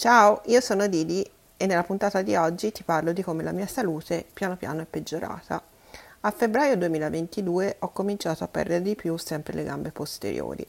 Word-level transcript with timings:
Ciao, 0.00 0.40
io 0.46 0.62
sono 0.62 0.86
Didi 0.86 1.30
e 1.58 1.66
nella 1.66 1.82
puntata 1.82 2.22
di 2.22 2.34
oggi 2.34 2.72
ti 2.72 2.84
parlo 2.84 3.12
di 3.12 3.22
come 3.22 3.42
la 3.42 3.52
mia 3.52 3.66
salute 3.66 4.24
piano 4.32 4.56
piano 4.56 4.80
è 4.80 4.86
peggiorata. 4.86 5.62
A 6.20 6.30
febbraio 6.30 6.78
2022 6.78 7.76
ho 7.80 7.90
cominciato 7.90 8.42
a 8.42 8.48
perdere 8.48 8.80
di 8.80 8.94
più 8.94 9.18
sempre 9.18 9.52
le 9.52 9.62
gambe 9.62 9.90
posteriori, 9.90 10.66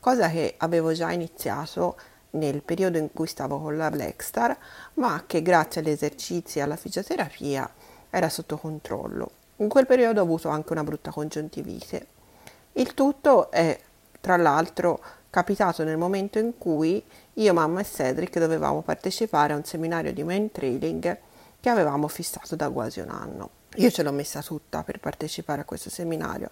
cosa 0.00 0.30
che 0.30 0.54
avevo 0.56 0.94
già 0.94 1.12
iniziato 1.12 1.98
nel 2.30 2.62
periodo 2.62 2.96
in 2.96 3.12
cui 3.12 3.26
stavo 3.26 3.60
con 3.60 3.76
la 3.76 3.90
Blackstar, 3.90 4.56
ma 4.94 5.24
che 5.26 5.42
grazie 5.42 5.82
agli 5.82 5.90
esercizi 5.90 6.58
e 6.58 6.62
alla 6.62 6.76
fisioterapia 6.76 7.70
era 8.08 8.30
sotto 8.30 8.56
controllo. 8.56 9.32
In 9.56 9.68
quel 9.68 9.84
periodo 9.84 10.20
ho 10.20 10.24
avuto 10.24 10.48
anche 10.48 10.72
una 10.72 10.82
brutta 10.82 11.10
congiuntivite. 11.10 12.06
Il 12.72 12.94
tutto 12.94 13.50
è, 13.50 13.78
tra 14.18 14.38
l'altro, 14.38 14.98
capitato 15.32 15.82
nel 15.82 15.96
momento 15.96 16.38
in 16.38 16.58
cui 16.58 17.02
io, 17.32 17.54
mamma 17.54 17.80
e 17.80 17.84
Cedric 17.84 18.38
dovevamo 18.38 18.82
partecipare 18.82 19.54
a 19.54 19.56
un 19.56 19.64
seminario 19.64 20.12
di 20.12 20.22
main 20.22 20.52
trailing 20.52 21.18
che 21.58 21.70
avevamo 21.70 22.06
fissato 22.06 22.54
da 22.54 22.68
quasi 22.68 23.00
un 23.00 23.08
anno. 23.08 23.50
Io 23.76 23.90
ce 23.90 24.02
l'ho 24.02 24.12
messa 24.12 24.42
tutta 24.42 24.82
per 24.82 25.00
partecipare 25.00 25.62
a 25.62 25.64
questo 25.64 25.88
seminario, 25.88 26.50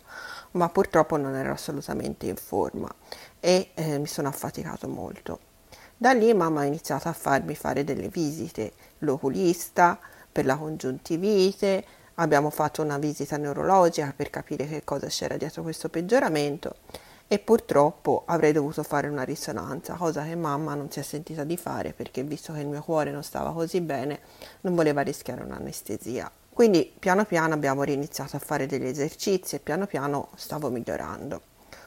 ma 0.52 0.70
purtroppo 0.70 1.18
non 1.18 1.34
ero 1.34 1.52
assolutamente 1.52 2.24
in 2.24 2.36
forma 2.36 2.90
e 3.38 3.72
eh, 3.74 3.98
mi 3.98 4.06
sono 4.06 4.28
affaticato 4.28 4.88
molto. 4.88 5.40
Da 5.98 6.12
lì 6.12 6.32
mamma 6.32 6.62
ha 6.62 6.64
iniziato 6.64 7.08
a 7.08 7.12
farmi 7.12 7.54
fare 7.54 7.84
delle 7.84 8.08
visite, 8.08 8.72
l'oculista 9.00 9.98
per 10.32 10.46
la 10.46 10.56
congiuntivite, 10.56 11.84
abbiamo 12.14 12.48
fatto 12.48 12.80
una 12.80 12.96
visita 12.96 13.36
neurologica 13.36 14.14
per 14.16 14.30
capire 14.30 14.66
che 14.66 14.84
cosa 14.84 15.08
c'era 15.08 15.36
dietro 15.36 15.60
questo 15.60 15.90
peggioramento 15.90 16.76
e 17.32 17.38
purtroppo 17.38 18.24
avrei 18.26 18.50
dovuto 18.50 18.82
fare 18.82 19.06
una 19.06 19.22
risonanza, 19.22 19.94
cosa 19.94 20.24
che 20.24 20.34
mamma 20.34 20.74
non 20.74 20.90
si 20.90 20.98
è 20.98 21.02
sentita 21.04 21.44
di 21.44 21.56
fare 21.56 21.92
perché 21.92 22.24
visto 22.24 22.52
che 22.52 22.58
il 22.58 22.66
mio 22.66 22.82
cuore 22.82 23.12
non 23.12 23.22
stava 23.22 23.52
così 23.52 23.80
bene 23.80 24.18
non 24.62 24.74
voleva 24.74 25.02
rischiare 25.02 25.44
un'anestesia. 25.44 26.28
Quindi 26.52 26.92
piano 26.98 27.24
piano 27.24 27.54
abbiamo 27.54 27.84
riniziato 27.84 28.34
a 28.34 28.40
fare 28.40 28.66
degli 28.66 28.86
esercizi 28.86 29.54
e 29.54 29.60
piano 29.60 29.86
piano 29.86 30.30
stavo 30.34 30.70
migliorando. 30.70 31.40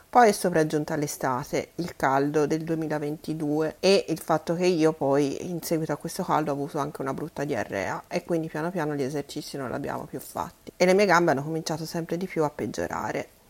Poi 0.10 0.30
è 0.30 0.32
sopraggiunta 0.32 0.96
l'estate, 0.96 1.72
il 1.76 1.98
caldo 1.98 2.48
del 2.48 2.64
2022 2.64 3.76
e 3.82 4.06
il 4.08 4.20
fatto 4.20 4.56
che 4.56 4.68
io 4.68 4.94
poi 4.94 5.50
in 5.50 5.62
seguito 5.62 5.92
a 5.92 5.98
questo 5.98 6.24
caldo 6.24 6.52
ho 6.52 6.54
avuto 6.54 6.78
anche 6.78 7.02
una 7.02 7.14
brutta 7.14 7.44
diarrea 7.44 8.06
e 8.08 8.24
quindi 8.24 8.48
piano 8.48 8.72
piano 8.72 8.96
gli 8.96 9.04
esercizi 9.04 9.58
non 9.58 9.68
li 9.68 9.76
abbiamo 9.76 10.06
più 10.06 10.22
fatti 10.22 10.72
e 10.78 10.86
le 10.86 10.94
mie 10.94 11.06
gambe 11.06 11.32
hanno 11.32 11.44
cominciato 11.44 11.86
sempre 11.86 12.16
di 12.16 12.28
più 12.28 12.46
a 12.46 12.50
peggiorare 12.50 13.42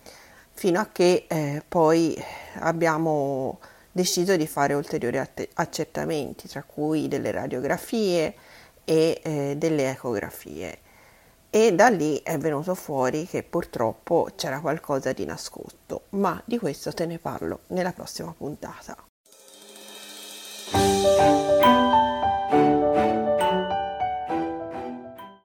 fino 0.53 0.79
a 0.79 0.87
che 0.91 1.25
eh, 1.27 1.63
poi 1.67 2.21
abbiamo 2.59 3.59
deciso 3.91 4.35
di 4.35 4.47
fare 4.47 4.73
ulteriori 4.73 5.21
accertamenti, 5.53 6.47
tra 6.47 6.63
cui 6.63 7.07
delle 7.07 7.31
radiografie 7.31 8.33
e 8.83 9.21
eh, 9.23 9.55
delle 9.57 9.89
ecografie. 9.89 10.79
E 11.49 11.73
da 11.75 11.89
lì 11.89 12.19
è 12.23 12.37
venuto 12.39 12.73
fuori 12.73 13.27
che 13.27 13.43
purtroppo 13.43 14.29
c'era 14.35 14.59
qualcosa 14.59 15.13
di 15.13 15.23
nascosto, 15.25 16.05
ma 16.09 16.41
di 16.45 16.57
questo 16.57 16.91
te 16.93 17.05
ne 17.05 17.19
parlo 17.19 17.61
nella 17.67 17.91
prossima 17.91 18.33
puntata. 18.35 18.97